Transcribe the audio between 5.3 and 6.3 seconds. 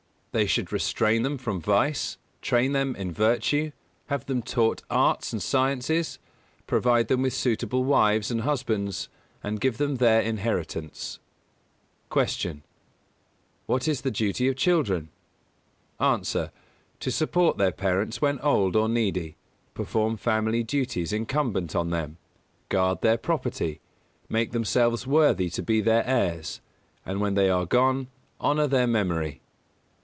and sciences;